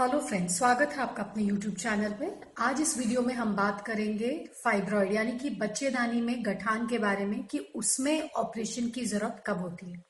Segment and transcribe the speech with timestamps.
[0.00, 3.80] Hello friends, स्वागत है आपका अपने यूट्यूब चैनल पे। आज इस वीडियो में हम बात
[3.86, 4.28] करेंगे
[4.62, 9.58] फाइब्रॉइड यानी कि बच्चेदानी में गठान के बारे में कि उसमें ऑपरेशन की ज़रूरत कब
[9.58, 10.02] होती है।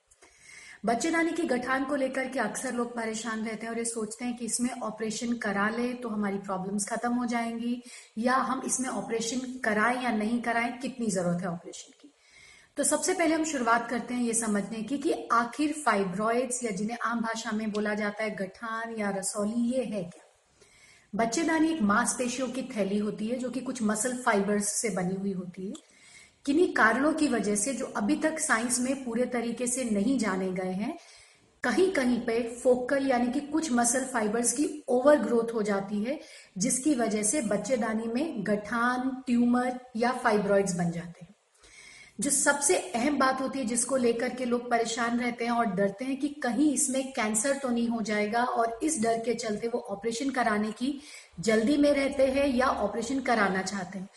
[0.87, 4.37] बच्चेदानी की गठान को लेकर के अक्सर लोग परेशान रहते हैं और ये सोचते हैं
[4.37, 7.83] कि इसमें ऑपरेशन करा ले तो हमारी प्रॉब्लम्स खत्म हो जाएँगी,
[8.19, 11.99] या हम इसमें ऑपरेशन कराएँ या नहीं कराएँ, कितनी ज़रूरत है ऑपरेशन
[12.77, 16.98] तो सबसे पहले हम शुरुआत करते हैं ये समझने की कि आखिर फाइब्रॉइड्स या जिन्हें
[17.05, 20.25] आम भाषा में बोला जाता है, गठान या रसौली, ये है क्या?
[21.14, 25.33] बच्चेदानी एक मांसपेशियों की थैली होती है जो कि कुछ मसल फाइबर्स से बनी हुई
[25.33, 25.73] होती है।
[26.47, 30.50] किन्हीं कारणों की वजह से जो अभी तक साइंस में पूरे तरीके से नहीं जाने
[30.52, 30.97] गए हैं
[31.64, 36.20] कहीं कहीं पे फोकल यानी कि कुछ मसल फाइबर्स की ओवर ग्रोथ हो जाती है,
[36.59, 41.30] जिसकी वजह से बच्चेदानी में गठान ट्यूमर या फाइब्रॉइड्स बन जाते हैं।
[42.20, 46.05] जो सबसे अहम बात होती है जिसको लेकर के लोग परेशान रहते हैं और डरते
[46.05, 49.78] हैं कि कहीं इसमें कैंसर तो नहीं हो जाएगा और इस डर के चलते वो
[49.91, 51.01] ऑपरेशन कराने की
[51.41, 54.09] जल्दी में रहते हैं या ऑपरेशन कराना चाहते हैं।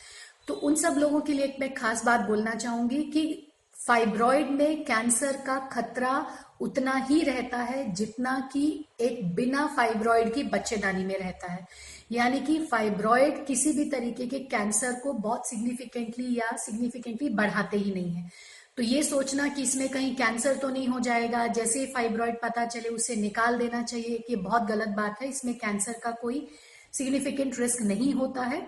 [0.48, 3.48] तो उन सब लोगों के लिए एक मैं खास बात बोलना चाहूँगी कि
[3.88, 6.26] फाइब्रॉइड में कैंसर का खतरा
[6.62, 11.68] उतना ही रहता है जितना कि एक बिना फाइब्रॉइड की बच्चेदानी में रहता है।
[12.14, 17.94] यानी कि फाइब्रॉइड किसी भी तरीके के कैंसर को बहुत सिग्निफिकेंटली या सिग्निफिकेंटली बढ़ाते ही
[17.94, 18.30] नहीं है।
[18.78, 22.66] तो ये सोचना कि इसमें कहीं कैंसर तो नहीं हो जाएगा, जैसे ही फाइब्रॉइड पता
[22.66, 26.48] चले उसे निकाल देना चाहिए, कि बहुत गलत बात है, इसमें कैंसर का कोई
[26.94, 28.68] सिग्निफिकेंट रिस्क नहीं होता है,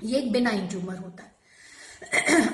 [0.00, 1.34] ये एक बिनाइन ट्यूमर होता है।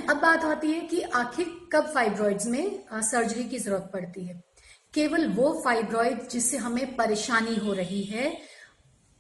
[0.11, 4.43] अब बात आती है कि आखिर कब फाइब्रॉइड्स में सर्जरी की ज़रूरत पड़ती है।
[4.95, 8.52] केवल वो फाइब्रॉइड जिससे हमें परेशानी हो रही है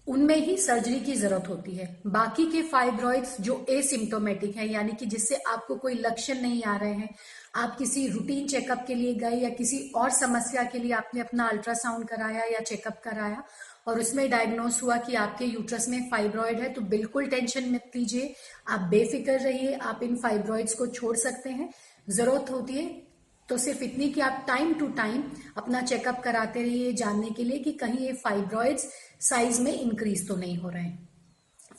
[0.06, 5.06] उनमें ही सर्जरी की ज़रूरत होती है। बाकी के फाइब्रॉइड्स जो एसिम्टोमेटिक है, यानी कि
[5.06, 7.08] जिससे आपको कोई लक्षण नहीं आ रहे हैं,
[7.54, 11.46] आप किसी रूटीन चेकअप के लिए गए या किसी और समस्या के लिए आपने अपना
[11.48, 13.42] अल्ट्रासाउंड कराया या चेकअप कराया
[13.86, 18.34] और उसमें डायग्नोस हुआ कि आपके यूट्रस में फाइब्रॉइड है तो बिल्कुल टेंशन मत लीजिए।
[18.68, 21.72] आप बेफिक्र रहिए, आप इन फाइब्रॉइड्स को छोड़ सकते हैं।
[22.10, 23.11] ज़रूरत होती है
[23.48, 25.22] तो सिर्फ़ इतनी कि आप टाइम टू टाइम
[25.56, 28.86] अपना चेकअप कराते रहिए जानने के लिए कि कहीं ये फाइब्रॉइड्स
[29.20, 31.08] साइज़ में इंक्रीज तो नहीं हो रहे हैं।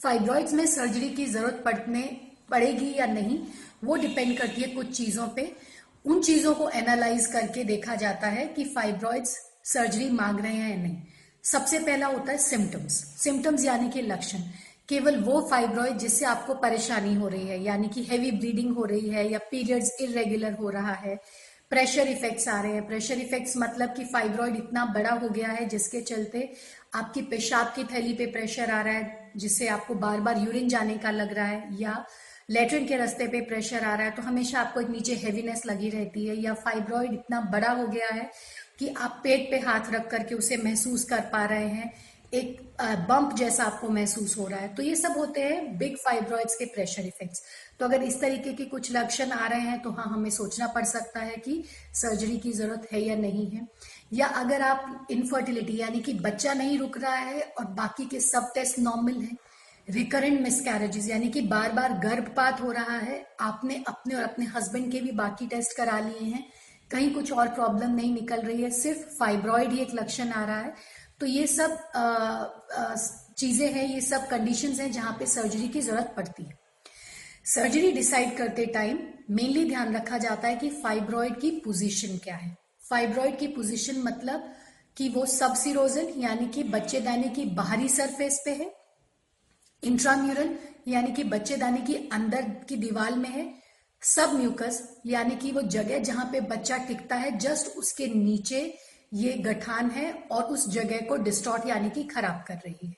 [0.04, 2.02] फाइब्रॉइड्स में सर्जरी की ज़रूरत पड़ने,
[2.52, 3.40] पड़ेगी या नहीं,
[3.84, 5.52] वो डिपेंड करती है कुछ चीज़ों पे।
[6.06, 10.82] उन चीज़ों को एनालाइज करके देखा जाता है कि फाइब्रॉइड्स सर्जरी मांग रहे हैं या
[10.84, 10.98] नहीं।
[11.44, 14.40] सबसे पहला होता है सिम्टम्स सिम्टम्स यानी कि लक्षण।
[14.90, 19.10] केवल वो फाइब्रॉइड जिससे आपको परेशानी हो रही है, यानी कि हैवी ब्लीडिंग हो रही
[19.10, 21.20] है या पीरियड्स इरेगुलर हो रहा है
[21.74, 25.66] प्रेशर इफेक्ट्स आ रहे हैं। प्रेशर इफेक्ट्स मतलब कि फाइब्रॉइड इतना बड़ा हो गया है
[25.68, 26.42] जिसके चलते
[26.96, 30.98] आपकी पेशाब की थैली पे प्रेशर आ रहा है, जिससे आपको बार बार यूरिन जाने
[30.98, 32.06] का लग रहा है या
[32.50, 35.90] लेटरिन के रास्ते पे प्रेशर आ रहा है तो हमेशा आपको एक नीचे हेवीनेस लगी
[35.90, 38.30] रहती है या फाइब्रॉइड इतना बड़ा हो गया है
[38.80, 41.92] कि आप पेट पे हाथ रख करके उसे महसूस कर पा रहे हैं।
[42.34, 42.62] एक
[43.10, 46.66] बम्प जैसा आपको महसूस हो रहा है तो ये सब होते हैं बिग फाइब्रॉइड्स के
[46.66, 47.42] प्रेशर इफेक्ट्स
[47.80, 50.84] तो अगर इस तरीके के कुछ लक्षण आ रहे हैं तो हाँ हमें सोचना पड़
[50.86, 51.64] सकता है कि
[51.94, 53.68] सर्जरी की ज़रूरत है या नहीं है.
[54.14, 58.52] या अगर आप इनफर्टिलिटी यानी कि बच्चा नहीं रुक रहा है और बाकी के सब
[58.56, 59.38] टेस्ट नॉर्मल है
[59.90, 64.92] रिकरेंट मिसकैरेजेस यानी कि बार बार गर्भपात हो रहा है, आपने अपने और अपने हस्बैंड
[64.92, 66.44] के भी बाकी टेस्ट करा लिए हैं,
[66.92, 70.60] कहीं कुछ और प्रॉब्लम नहीं निकल रही है, सिर्फ़ फाइब्रॉइड ही एक लक्षण आ रहा
[70.60, 70.74] है
[71.24, 71.78] तो ये सब
[73.38, 76.58] चीज़ें हैं, ये सब कंडीशंस हैं जहाँ पे सर्जरी की ज़रूरत पड़ती है।
[77.46, 79.00] सर्जरी डिसाइड करते टाइम
[79.32, 82.56] मेनली ध्यान रखा जाता है कि फाइब्रॉइड की पोजीशन क्या है।
[82.90, 84.52] फाइब्रॉइड की पोजीशन मतलब
[84.98, 88.72] कि वो सब सिरोजन यानी कि बच्चेदानी की बाहरी सरफेस पे है।
[89.84, 90.56] इंट्राम्यूरल
[90.88, 93.52] यानी कि बच्चेदानी की अंदर की दीवार में है।
[94.02, 98.74] सब म्यूकस यानी कि वो जगह जहाँ पे बच्चा टिकता है जस्ट उसके नीचे
[99.14, 102.96] ये गठान है और उस जगह को डिस्टॉर्ट यानी कि खराब कर रही है।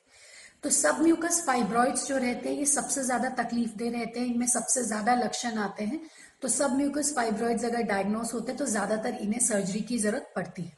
[0.64, 4.48] तो सब म्यूकस फाइब्रॉइड्स जो रहते हैं, ये सबसे ज़्यादा तकलीफ़ दे रहते हैं, इनमें
[4.48, 6.00] सबसे ज़्यादा लक्षण आते हैं।
[6.42, 10.62] तो सब म्यूकस फाइब्रॉइड्स अगर डायग्नोस होते हैं तो ज़्यादातर इन्हें सर्जरी की ज़रूरत पड़ती
[10.62, 10.78] है।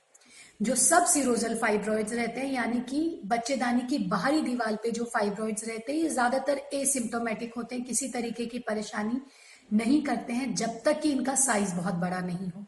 [0.60, 5.68] जो सब सीरोजल फाइब्रॉइड्स रहते हैं, यानी कि बच्चेदानी की बाहरी दीवार पे जो फाइब्रॉइड्स
[5.68, 9.22] रहते हैं, ये ज़्यादातर एसिम्टोमेटिक होते हैं, किसी तरीके की परेशानी
[9.74, 12.66] नहीं करते हैं, जब तक कि इनका साइज़ बहुत बड़ा नहीं हो।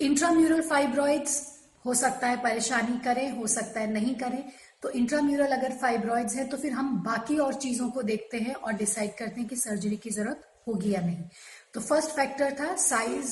[0.00, 1.42] इंट्राम्यूरल फाइब्रॉइड्स
[1.84, 4.44] हो सकता है परेशानी करें, हो सकता है नहीं करें।
[4.82, 8.72] तो इंट्राम्यूरल अगर फाइब्रॉइड्स है तो फिर हम बाकी और चीज़ों को देखते हैं और
[8.74, 11.24] डिसाइड करते हैं कि सर्जरी की ज़रूरत होगी या नहीं।
[11.74, 13.28] तो फ़र्स्ट फैक्टर था size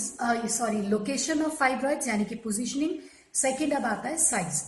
[0.50, 2.98] sorry location of fibroids यानी कि पोजिशनिंग
[3.34, 4.62] सेकेंड अब आता है साइज़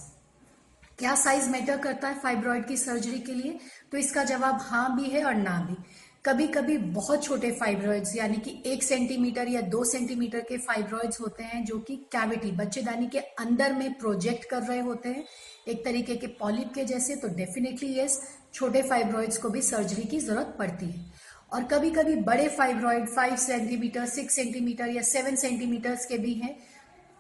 [0.99, 3.59] क्या साइज़ मैटर करता है फाइब्रॉइड की सर्जरी के लिए?
[3.93, 5.77] तो इसका जवाब हाँ भी है और ना भी।
[6.25, 11.43] कभी कभी बहुत छोटे फाइब्रॉइड्स यानी कि एक सेंटीमीटर या दो सेंटीमीटर के फाइब्रॉइड्स होते
[11.43, 15.25] हैं, जो कि कैविटी बच्चेदानी के अंदर में प्रोजेक्ट कर रहे होते हैं।
[15.69, 18.21] एक तरीके के पॉलिप के जैसे तो डेफिनेटली यस
[18.55, 21.13] छोटे फाइब्रॉइड्स को भी सर्जरी की ज़रूरत पड़ती है।
[21.53, 26.57] और कभी कभी बड़े fibroid five centimetre six centimetre या सेवन सेंटीमीटर्स के भी हैं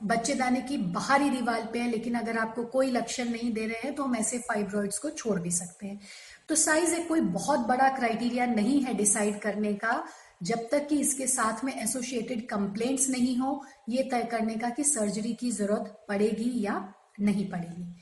[0.03, 3.95] बच्चेदानी की बाहरी दीवार पे है, लेकिन अगर आपको कोई लक्षण नहीं दे रहे हैं
[3.95, 6.01] तो हम ऐसे फाइब्रॉइड्स को छोड़ भी सकते हैं।
[6.49, 10.05] तो साइज़ एक कोई बहुत बड़ा क्राइटेरिया नहीं है डिसाइड करने का,
[10.43, 14.85] जब तक कि इसके साथ में एसोसिएटेड कंप्लेंट्स नहीं हो, ये तय करने का कि
[14.85, 17.95] सर्जरी की ज़रूरत पड़ेगी या नहीं पड़ेगी।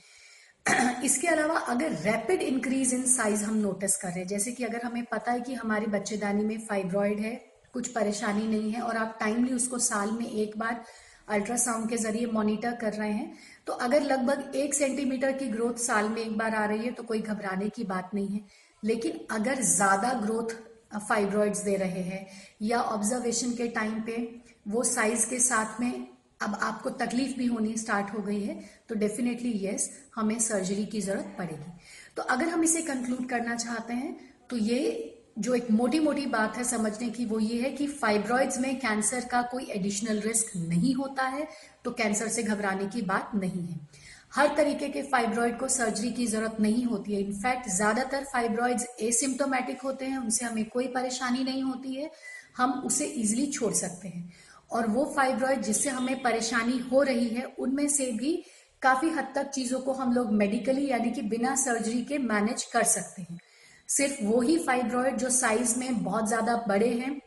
[1.04, 4.82] इसके अलावा अगर रैपिड इंक्रीज इन साइज़ हम नोटिस कर रहे हैं, जैसे कि अगर
[4.82, 7.34] हमें पता है कि हमारी बच्चेदानी में फाइब्रॉइड है,
[7.72, 10.84] कुछ परेशानी नहीं है, और आप टाइमली उसको साल में एक बार
[11.28, 13.32] अल्ट्रासाउंड के ज़रिए मॉनिटर कर रहे हैं।
[13.66, 17.02] तो अगर लगभग एक सेंटीमीटर की ग्रोथ साल में एक बार आ रही है तो
[17.02, 18.40] कोई घबराने की बात नहीं है।
[18.82, 20.54] लेकिन अगर ज़्यादा ग्रोथ
[20.98, 22.26] फाइब्रॉइड्स दे रहे हैं
[22.62, 24.16] या ऑब्जर्वेशन के टाइम पे
[24.68, 26.06] वो साइज़ के साथ में
[26.40, 28.54] अब आपको तकलीफ़ भी होनी स्टार्ट हो गई है
[28.88, 31.72] तो डेफिनेटली यस, हमें सर्जरी की ज़रूरत पड़ेगी।
[32.16, 34.16] तो अगर हम इसे कंक्लूड करना चाहते हैं
[34.50, 34.80] तो ये
[35.36, 39.24] जो एक मोटी मोटी बात है समझने की, वो ये है कि फाइब्रॉइड्स में कैंसर
[39.30, 41.46] का कोई एडिशनल रिस्क नहीं होता है
[41.84, 43.78] तो कैंसर से घबराने की बात नहीं है।
[44.34, 49.80] हर तरीके के फाइब्रॉइड को सर्जरी की ज़रूरत नहीं होती है। इनफैक्ट ज़्यादातर फाइब्रॉइड्स एसिम्टोमेटिक
[49.80, 52.10] होते हैं, उनसे हमें कोई परेशानी नहीं होती है।
[52.56, 54.32] हम उसे इजिली छोड़ सकते हैं।
[54.70, 58.42] और वो फाइब्रॉइड जिससे हमें परेशानी हो रही है, उनमें से भी
[58.82, 62.84] काफ़ी हद तक चीज़ों को हम लोग मेडिकली यानी कि बिना सर्जरी के मैनेज कर
[62.84, 63.38] सकते हैं।
[63.92, 67.20] सिर्फ़ वो ही फाइब्रॉइड जो साइज़ में बहुत ज़्यादा बड़े हैं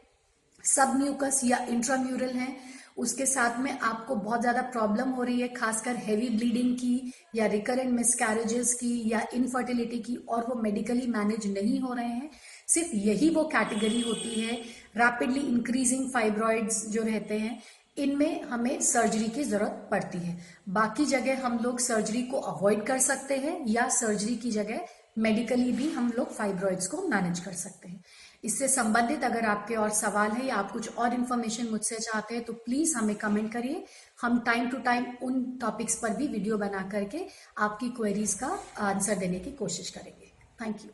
[0.63, 2.55] सब म्यूकस या इंट्राम्यूरल हैं,
[2.97, 7.45] उसके साथ में आपको बहुत ज़्यादा प्रॉब्लम हो रही है, खासकर हैवी ब्लीडिंग की या
[7.45, 12.29] रिकरेंट मिसकैरेजेस की या इनफर्टिलिटी की, और वो मेडिकली मैनेज नहीं हो रहे हैं।
[12.67, 14.55] सिर्फ़ यही वो कैटेगरी होती है
[14.97, 17.61] रैपिडली इंक्रीजिंग फाइब्रॉइड्स जो रहते हैं,
[17.97, 20.37] इनमें हमें सर्जरी की ज़रूरत पड़ती है।
[20.71, 24.85] बाकी जगह हम लोग सर्जरी को अवॉइड कर सकते हैं या सर्जरी की जगह
[25.17, 28.03] मेडिकली भी हम लोग फाइब्रॉइड्स को मैनेज कर सकते हैं।
[28.43, 32.43] इससे संबंधित अगर आपके और सवाल है या आप कुछ और इन्फॉर्मेशन मुझसे चाहते हैं
[32.45, 33.83] तो प्लीज़ हमें कमेंट करिए।
[34.21, 37.25] हम टाइम टू टाइम उन टॉपिक्स पर भी वीडियो बना करके
[37.59, 40.31] आपकी क्वेरीज का आंसर देने की कोशिश करेंगे।
[40.61, 40.91] Thank you